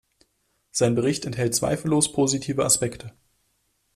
Sein 0.71 0.95
Bericht 0.95 1.25
enthält 1.25 1.53
zweifellos 1.53 2.11
positive 2.11 2.65
Aspekte. 2.65 3.13